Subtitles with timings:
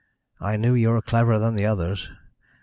[0.39, 2.09] I knew you were cleverer than the others.